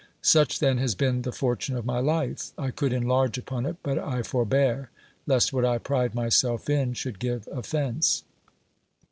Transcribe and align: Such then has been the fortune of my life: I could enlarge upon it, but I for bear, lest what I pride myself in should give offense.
Such 0.23 0.57
then 0.57 0.79
has 0.79 0.95
been 0.95 1.21
the 1.21 1.31
fortune 1.31 1.75
of 1.75 1.85
my 1.85 1.99
life: 1.99 2.53
I 2.57 2.71
could 2.71 2.91
enlarge 2.91 3.37
upon 3.37 3.67
it, 3.67 3.75
but 3.83 3.99
I 3.99 4.23
for 4.23 4.45
bear, 4.45 4.89
lest 5.27 5.53
what 5.53 5.63
I 5.63 5.77
pride 5.77 6.15
myself 6.15 6.71
in 6.71 6.93
should 6.93 7.19
give 7.19 7.47
offense. 7.51 8.23